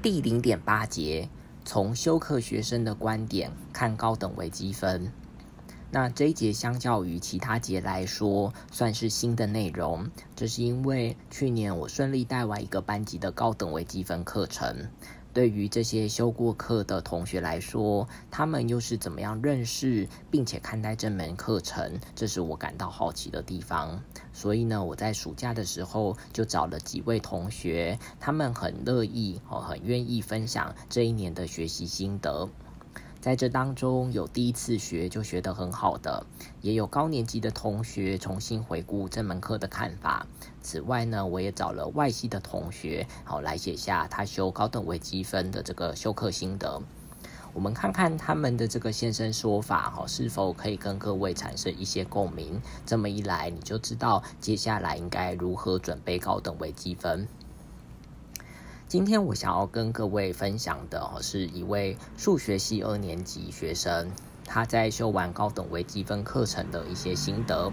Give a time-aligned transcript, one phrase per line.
[0.00, 1.28] 第零点八节，
[1.64, 5.10] 从修课学生的观点看高等微积分。
[5.90, 10.08] 那这一节相较于其他节来说，算是新的内容。
[10.36, 14.86] 这是因为去年我顺利带完一个班级的高等微积分课程。
[15.38, 21.92] 对于这些修过课的同学来说，他们又是怎么样认识并且看待这门课程？
[22.16, 24.02] 这是我感到好奇的地方。
[24.32, 32.48] 所以呢，我在暑假的时候就找了几位同学，他们很乐意哦，很愿意分享这一年的学习心得。
[33.20, 36.24] 在这当中，有第一次学就学得很好的，
[36.60, 40.24] 也有高年级的同学重新回顾这门课的看法。
[40.62, 46.80] 此外呢，我也找了外系的同学，好来写下他修高等微积分的这个修课心得。
[47.52, 52.62] 我们看看他们的这个现身说法，哈，是否可以跟各位产生一些共鸣？
[52.86, 57.26] 这么一来，你就知道接下来应该如何准备高等微积分。
[58.88, 64.10] 今天我想要跟各位分享的是一位数学系二年级学生，
[64.46, 67.70] 他在修完高等微积分课程的一些心得。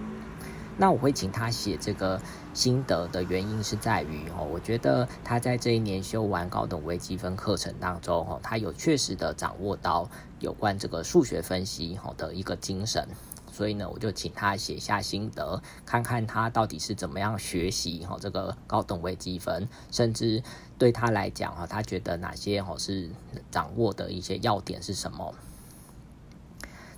[0.78, 2.22] 那我会请他写这个
[2.54, 10.10] 心得的原因是在于哦，我觉得他在这一年修完高等微积分课程当中哦，他有确实的掌握到
[10.42, 13.08] 有关这个数学分析哦的一个精神。
[13.56, 20.44] 所以呢，我就请他写下心得，看看他到底是怎么样学习哈这个高等微积分，甚至
[20.78, 23.10] 对他来讲哈，他觉得哪些哈是
[23.50, 25.34] 掌握的一些要点是什么？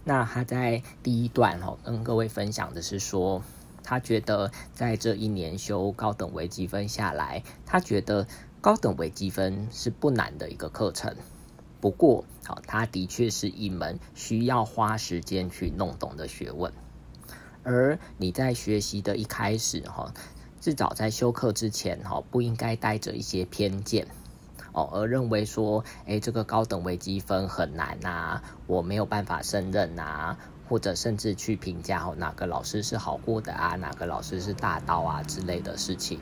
[0.03, 3.43] 那他在第一段哈跟各位分享的是说，
[3.83, 8.25] 他觉得在这一年修高等微积分下来，他觉得
[8.61, 11.15] 高等微积分是不难的一个课程。
[11.79, 16.73] 不过，好，它的确是一门需要花时间去弄懂的学问。
[17.63, 20.13] 而你在学习的一开始，哈，
[20.61, 24.07] 至少在修课之前，哈，不应该带着一些偏见，
[24.71, 30.37] 哦，而认为说，哎，这个高等微积分很难呐，我没有办法胜任呐，
[30.69, 36.19] 或者甚至去评价，哦，哪个老师是好过的啊，哪个老师是大刀啊之类的事情。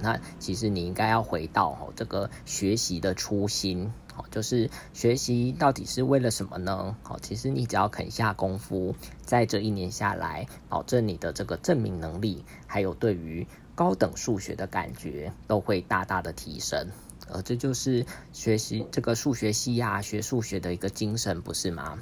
[0.00, 3.92] 那其实你应该要回到，哦，这个学习的初心。
[4.14, 6.96] 好，就是学习到底是为了什么呢？
[7.02, 16.88] 好，其实你只要肯下功夫，在这一年下来，保证你的这个证明能力，还有对于高等数学的感觉，都会大大的提升。
[17.28, 21.98] 而这就是学习这个数学系啊，学数学的一个精神，不是吗？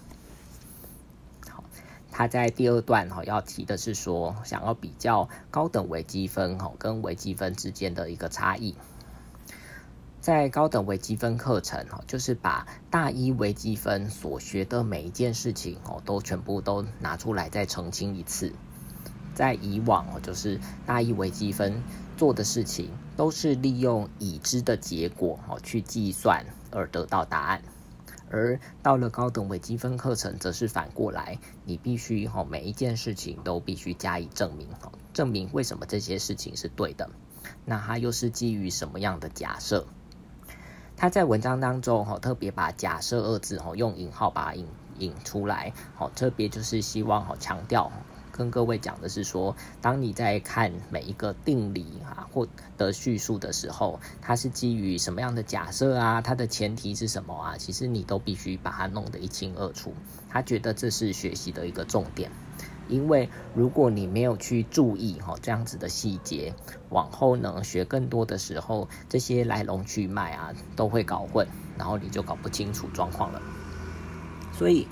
[2.17, 8.77] 他在第二段哈要提的是说，想要比较高等微积分哈跟微积分之间的一个差异。
[10.21, 18.53] 在高等微积分课程，哈，就是把大一微积分所学的每一件事情，哦，都全部都拿出来再澄清一次。
[19.35, 21.83] 在以往，哦，就是大一微积分
[22.17, 27.61] 做的事情，都是利用已知的结果，哦，去计算而得到答案。
[28.31, 37.11] 而到了高等微积分课程，则是反过来，你必须，哈，每一件事情都必须加以证明，哈，证明为什么这些事情是对的。
[37.65, 39.87] 那它又是基于什么样的假设？
[40.97, 44.67] 他在文章当中，哈，特别把“假设”二字，哈，用引号把它引
[44.99, 47.91] 引出来，好，特别就是希望，哈，强调
[48.37, 56.21] 跟各位讲的是说，当你在看每一个定理啊或的叙述的时候，它是基于什么样的假设啊？
[56.21, 57.57] 它的前提是什么啊？
[57.57, 59.95] 其实你都必须把它弄得一清二楚。
[60.29, 62.33] 他觉得这是学习的一个重点。
[62.89, 66.55] 因为如果你没有去注意哈这样子的细节，
[66.91, 71.47] 往后呢学更多的时候，这些来龙去脉啊都会搞混，
[71.79, 73.41] 然后你就搞不清楚状况了。
[74.53, 74.87] 所以，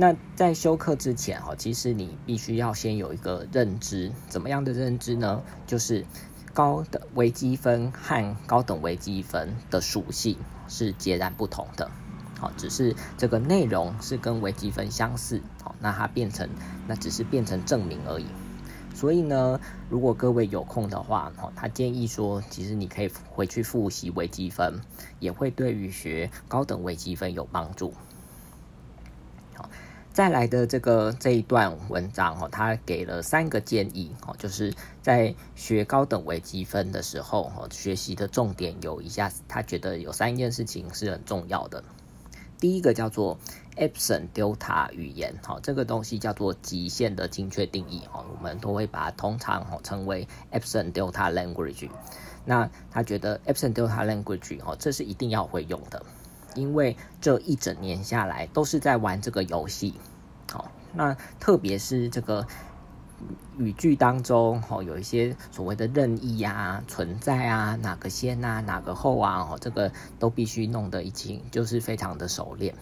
[0.00, 5.42] 那在修课之前哈，其实你必须要先有一个认知，怎么样的认知呢？
[5.66, 6.06] 就是
[6.54, 11.90] 高等微积分和高等微积分的属性是截然不同的。
[12.38, 16.48] 好，只是这个内容是跟微积分相似，好，那它变成
[16.88, 18.24] 那只是变成证明而已。
[18.94, 19.60] 所以呢，
[19.90, 24.80] 如果各位有空的话，哈，他建议说，其实你可以回去复习微积分，
[25.18, 27.92] 也会对于学高等微积分有帮助。
[29.54, 29.68] 好，
[30.20, 41.82] 再来的这个这一段文章，哈，他给了三个建议，哈，就是在学高等微积分的时候，哈，学习的重点有一下，他觉得有三件事情是很重要的。
[42.58, 43.38] 第一个叫做
[43.78, 51.88] Epson Delta 语言，好，这个东西叫做极限的精确定义，哦，我们都会把它通常哦称为 Epson Delta Language。
[52.44, 56.04] 那他觉得 Epson Delta Language，哦，这是一定要会用的，
[56.54, 59.94] 因为这一整年下来都是在玩这个游戏，
[60.50, 62.44] 好，那特别是这个
[63.56, 72.74] 语句当中，哦，有一些所谓的任意啊、存在啊、哪个先啊、哪个后啊，哦，这个都必须弄得已经就是非常的熟练。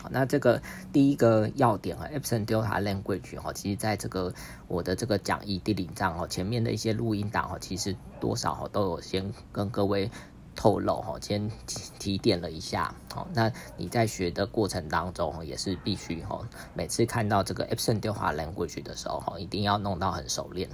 [0.00, 4.32] 好，那这个第一个要点啊，Epson Delta Language 哈，其实在这个
[4.68, 10.10] 我的这个讲义第零章哦，前面的一些录音档哦，其实多少哈都有先跟各位。
[10.54, 11.50] 透露哈，先
[11.98, 20.68] 提点了一下，好，那你在学的过程当中也是必须哈，每次看到这个 Epson 电话 language 的时候哈，一定要弄到很熟练。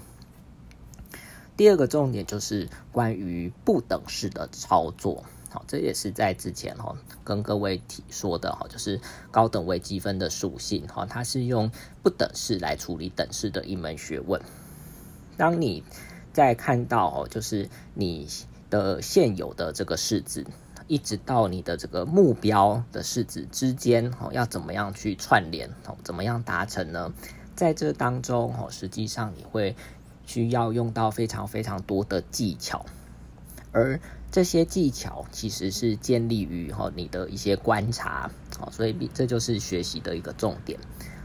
[1.56, 11.70] 第二个重点就是关于不等式的操作，好，这也是在之前哈跟各位提说的哈，就是高等微积分的属性哈，它是用
[12.02, 14.42] 不等式来处理等式的一门学问。
[15.36, 15.84] 当你
[16.32, 18.28] 在看到哦，就是你。
[18.70, 20.44] 的现有的这个式子，
[20.86, 27.12] 一直到你的这个目标的式子之间，哦，要怎么样去串联，哦，怎么样达成呢？
[27.54, 29.74] 在这当中，哦，实际上你会
[30.26, 32.86] 需要用到非常非常多的技巧，
[33.72, 33.98] 而
[34.30, 38.30] 这些技巧其实是建立于哈你的一些观察，
[38.60, 40.78] 哦，所以这就是学习的一个重点。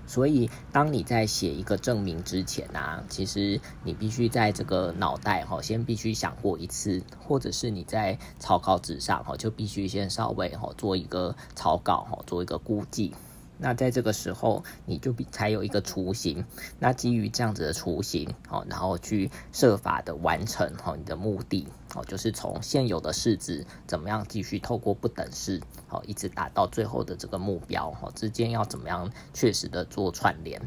[0.06, 13.14] 所以，当你在写一个证明之前啊，其实你必须在这个脑袋哈，先必须想过一次，或者是你在草稿纸上哈，就必须先稍微哈做一个草稿哈，做一个估计。
[13.58, 16.44] 那在这个时候，你就比才有一个雏形。
[16.80, 30.62] 那基于这样子的雏形，哦，然后去设法的完成哦你的目的，哦，就是从现有的式子怎么样继续透过不等式，哦，一直达到最后的这个目标，哦，之间要怎么样确实的做串联。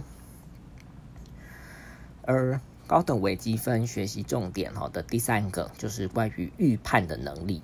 [2.22, 7.60] 而高等微积分学习重点，哦的第三个就是关于预判的能力。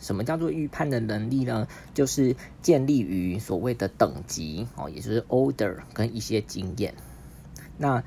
[0.00, 1.68] 什么叫做预判的能力呢？
[1.94, 6.94] 就是建立于所谓的等级哦，也就是 order 跟一些经验。
[7.76, 8.02] 那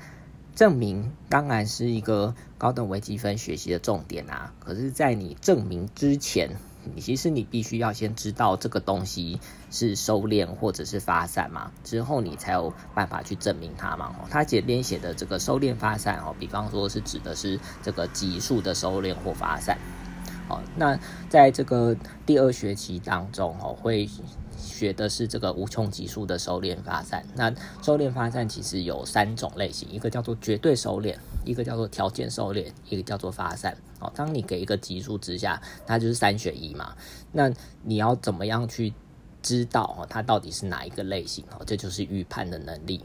[0.54, 4.52] 证明当然是一个高等微积分学习的重点啊。
[4.60, 6.56] 可是，在你证明之前，
[6.94, 9.40] 你其实你必须要先知道这个东西
[9.72, 14.14] 是收敛或者是发散嘛，之后你才有办法去证明它嘛。
[14.18, 19.76] 哦它这边写的这个收敛发散哦，比方说是指的是这个级数的收敛或发散。
[20.46, 20.98] 好，那
[21.28, 21.96] 在这个
[22.26, 24.08] 第二学期当中，哦，会
[24.58, 27.24] 学的是这个无穷级数的收敛发散。
[27.34, 27.50] 那
[27.82, 33.76] 收敛发散其实有三种类型，一个叫做绝对收敛，一个叫做条件收敛，一个叫做发散。
[34.00, 36.94] 哦，当你给一个级数之下，它就是三选一嘛。
[37.32, 37.50] 那
[37.82, 38.92] 你要怎么样去
[39.42, 41.42] 知道哦，它到底是哪一个类型？
[41.52, 43.02] 哦，这就是预判的能力。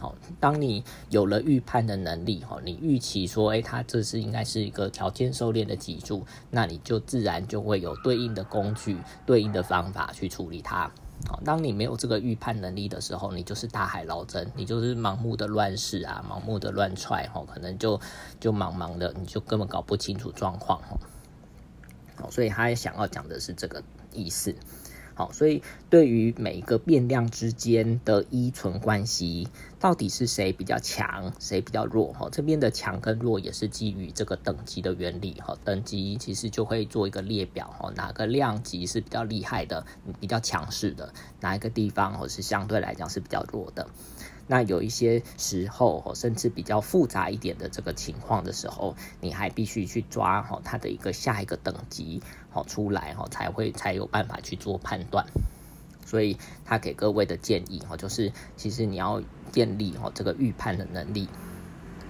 [0.00, 10.90] 好，当你有了预判的能力，哈，你预期说，哎，它这是应该是一个条件收敛的脊柱，那你就自然就会有对应的工具、对应的方法去处理它。
[11.28, 18.00] 好，当你没有这个预判能力的时候，你就是大海捞针，你就是盲目的乱试啊，盲目的乱踹，哈，可能就
[18.40, 20.98] 就茫茫的，你就根本搞不清楚状况，哈。
[22.16, 23.82] 好，所以他想要讲的是这个
[24.14, 24.54] 意思。
[25.20, 29.46] 好，所以对于每一个变量之间的依存关系，
[29.78, 32.14] 到底是谁比较强，谁比较弱？
[32.14, 35.34] 哈，这边的强跟弱也是基于这个等级的原理。
[35.42, 37.68] 哈，等级其实就会做一个列表。
[37.78, 39.84] 哈，哪个量级是比较厉害的，
[40.18, 41.12] 比较强势的？
[41.40, 43.86] 哪一个地方或是相对来讲是比较弱的？
[44.50, 52.20] 那有一些时候，甚至比较复杂一点的这个情况的时候，你还必须去抓哈它的一个下一个等级
[52.50, 55.24] 好出来哈，才会才有办法去做判断。
[56.04, 61.28] 所以他给各位的建议哈，就是其实你要建立哈这个预判的能力。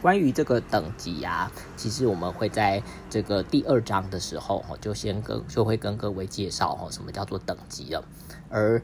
[0.01, 8.03] 关于这个等级啊，其实我们会在这个第二章的时候，就先跟就会跟各位介绍哈什么叫做等级了，
[8.49, 8.83] 而。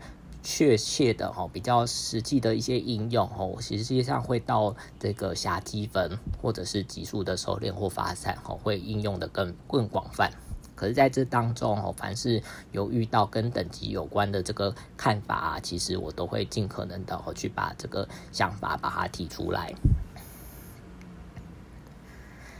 [0.48, 10.30] 确切的哈，比较实际的一些应用哦，实际上会到这个狭积分或者是级数的收敛或发散哦，会应用的更更广泛。
[10.76, 19.74] 可是在这当中哦，凡是有遇到跟等级有关的这个看法啊，其实我都会尽可能的哦去把这个想法把它提出来。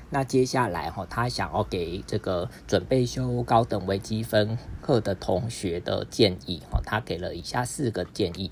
[0.09, 8.51] 那接下来哈，他想要给这个准备修高等微积分课的同学的建议哈，他给了以下四个建议，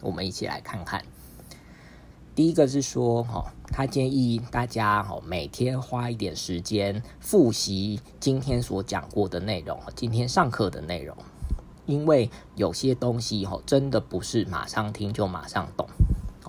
[0.00, 1.04] 我们一起来看看。
[2.34, 11.14] 第一个是说哈，他建议大家哈每天花一点时间复习今天所讲过的内容，今天上课的内容，
[11.84, 15.86] 因为有些东西哈真的不是马上听就马上懂，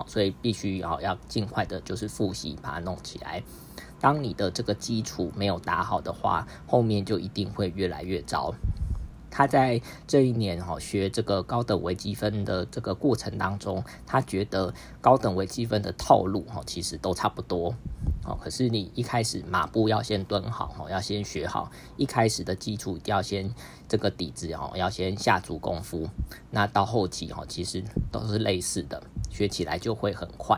[0.06, 3.42] 所以必须要要尽快的就是复习把它弄起来。
[4.00, 8.52] 当你的这个基础没有打好的话，后面就一定会越来越糟。
[9.30, 17.74] 他在这一年哈学这个高等微积分的这个过程当中，他觉得高等微积分的套路哈其实都差不多。
[18.24, 23.52] 哦，可是你一开始马步要先蹲好，哦，要先学好，一开始的基础一定要先
[23.88, 26.08] 这个底子，哦，要先下足功夫。
[26.50, 30.56] 那到后期，哦，其实都是类似的，学起来就会很快。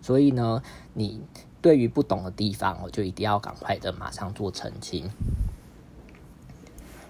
[0.00, 1.20] 所以呢，你
[1.60, 5.10] 对于不懂的地方，我就一定要赶快的马上做澄清。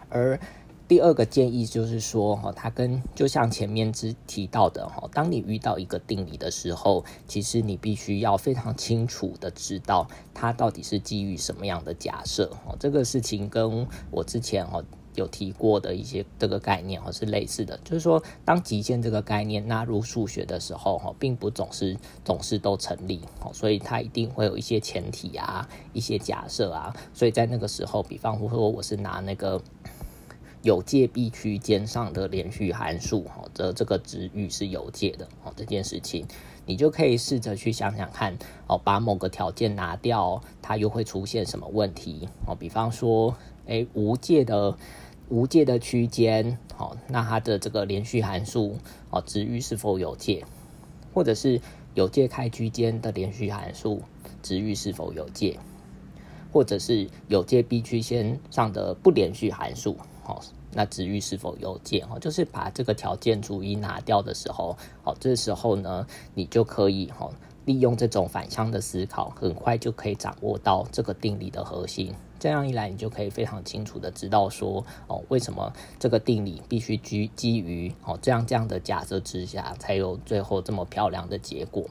[0.09, 0.38] 而
[0.87, 14.83] 第二个建议就是说，哈，它跟就像前面之提到的，哈，当你遇到一个定理的时候，其实你必须要非常清楚的知道它到底是基于什么样的假设，哦，这个事情跟我之前哈
[15.14, 29.59] 有提过的一些这个概念哈是类似的，就是说，当极限这个概念纳入数学的时候，哈，并不总是总是都成立，哦，所以它一定会有一些前提啊，一些假设啊，所以在那个时候，比方说我是拿那个。
[30.64, 36.26] 有界必区间上的连续函数，哈，这这个值域是有界的，哦，这件事情
[36.64, 42.30] 你就可以试着去想想看，哦，把某个条件拿掉，它又会出现什么问题？
[42.47, 44.75] 哦，比方说，诶，无界的
[45.28, 48.78] 无界的区间，好，那它的这个连续函数，
[49.11, 50.47] 哦，值域是否有界？
[51.12, 51.61] 或者是
[51.92, 54.00] 有界开区间的连续函数，
[54.42, 55.59] 值域是否有界？
[56.50, 59.99] 或者是有界必区间上的不连续函数？
[60.26, 60.40] 好，
[60.73, 62.02] 那值域是否有界？
[62.07, 67.31] 哈，就是把这个条件逐一拿掉的时候，好，这时候呢，你就可以哈，
[67.66, 72.14] 利用这种反向的思考，很快就可以掌握到这个定理的核心。
[72.38, 81.85] 这样一来，你就可以非常清楚的知道说，哦，为什么这个定理必须基基于哦这样这样的假设之下，才有最后这么漂亮的结果。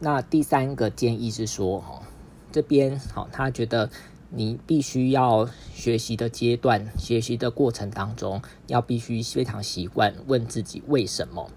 [0.00, 2.02] 那第三个建议是说，哈，
[2.50, 3.88] 这边好，他觉得。
[4.32, 11.50] 你必须要学习的阶段，学习的过程当中，要必须非常习惯问自己为什么？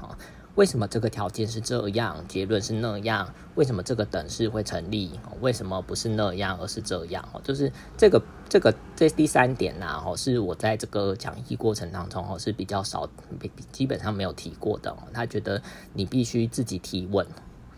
[0.00, 0.16] 啊，
[0.54, 3.32] 为什么这个条件是这样，结论是那样？
[3.56, 5.10] 为什么这个等式会成立？
[5.42, 7.28] 为什么不是那样，而是这样？
[7.34, 13.06] 哦，就是这个这个这第三点呐，哦，是我在这个讲义过程当中哦是比较少，
[13.70, 14.96] 基本上没有提过的。
[15.12, 15.60] 他觉得
[15.92, 17.26] 你必须自己提问。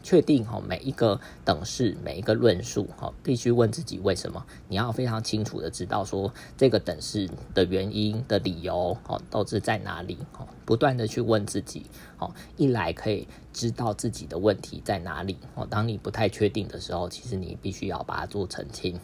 [0.06, 4.46] 确定哈每一个等式每一个论述哈，必须问自己为什么？
[4.68, 11.86] 你要非常清楚的知道说这个等式的原因的理由哦，都是在哪里哦，不断的去问自己
[12.18, 15.66] 哦，一来可以知道自己的问题在哪里哦。
[15.68, 19.00] 当你不太确定的时候，其实你必须要把它做澄清，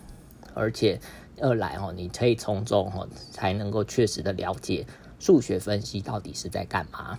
[0.54, 1.00] 而且
[1.40, 4.86] 二来哦，你可以从中哦才能够确实的了解
[5.18, 7.18] 数学分析到底是在干嘛，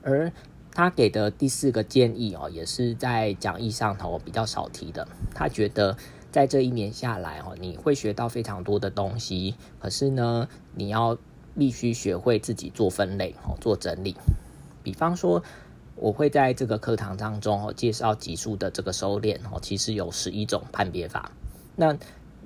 [0.00, 0.32] 而。
[0.74, 5.06] 他给的第四个建议哦，也是在讲义上头比较少提的。
[5.34, 5.96] 他觉得
[6.30, 11.18] 在这一年下来哦，你会学到非常多的东西，可是呢，你要
[11.56, 14.16] 必须学会自己做分类哦，做整理。
[14.82, 15.42] 比方说，
[15.94, 21.30] 我会在这个课堂当中哦，介绍级数的这个收敛哦，其实有十一种判别法。
[21.76, 21.96] 那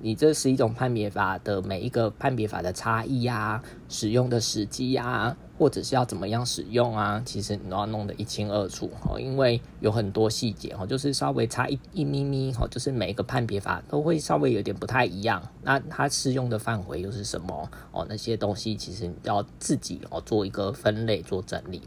[0.01, 15.41] 你这十一种判别法的每一个判别法的差异啊，使用的时机啊，或者是要怎么样使用啊，其实你都要弄得一清二楚哦，因为有很多细节哦，就是稍微差一一咪咪哦，就是每一个判别法都会稍微有点不太一样。
[15.63, 18.05] 那它适用的范围又是什么哦？
[18.07, 21.81] 那些东西其实你要自己哦做一个分类做整理。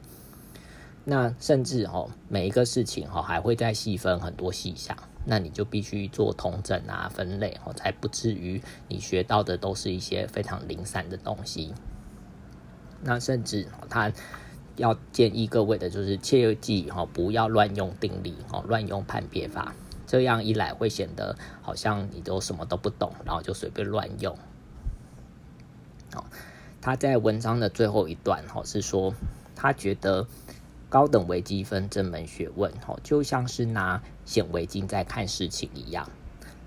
[1.04, 4.96] 那甚至哦，每一个事情哦还会再细分很多细项。
[5.26, 11.74] 那你就必须做同整啊，分类哦，才不至于你学到的都是一些非常零散的东西。
[13.02, 14.12] 那甚至他
[14.76, 19.74] 要建议各位的就是切记哈，不要乱用定理哦，乱用判别法，
[20.06, 24.36] 这样一来会显得好像你都什么都不懂，然后就随便乱用。
[26.14, 26.24] 哦，
[26.80, 29.14] 他在文章的最后一段哈是说，
[29.54, 30.26] 他觉得。
[30.90, 36.10] 高等微积分这门学问，哦，就像是拿显微镜在看事情一样。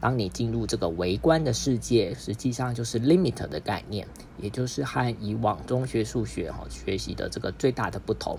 [0.03, 4.05] 当你进入这个微观的世界，实际上就是 limit 的概念，
[4.38, 8.38] 也就是和以往中学数学哈学习的这个最大的不同。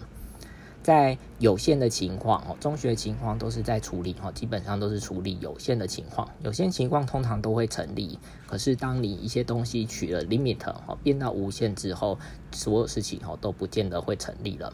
[0.82, 6.28] 在有限的情况哦，中学情况都是在处理哈，基本上都是处理有限的情况。
[6.42, 12.18] 有限情况通常都会成立，可是当你一些东西取了 limit 哦，变到无限之后，
[12.52, 14.70] 所有事情哈都不见得会成立了。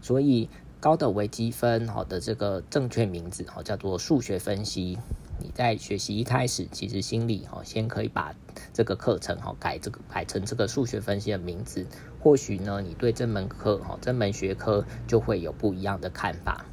[0.00, 4.96] 所以高等微积分好的这个正确名字哈叫做数学分析。
[5.40, 8.34] 你在学习一开始，其实心里哦先可以把
[8.72, 11.86] 这个课程哈改这个改成这个数学分析的名字。
[12.20, 16.64] 或许呢，你对这门课哈这门学科就会有不一样的看法。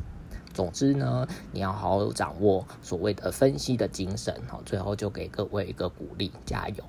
[0.54, 4.62] 总之呢，你要好好掌握所谓的分析的精神哈。
[4.66, 6.84] 最后就给各位一个鼓励，加油！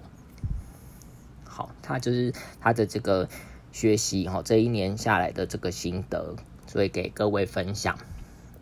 [1.44, 3.28] 好，他就是他的这个。
[3.70, 7.98] 学习哈，这一年下来的这个心得，所以给各位分享。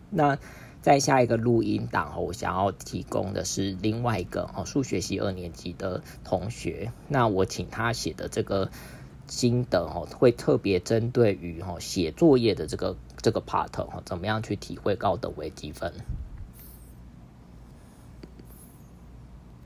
[0.09, 0.37] 那
[0.87, 8.71] 在下一个录音档哦，我想要提供的是另外一个哦，数学系二年级的同学，那我请他写的这个
[9.27, 15.91] 心得哦，会特别针对于哦写作业的这个这个 part 哦，怎么样去体会高等微积分。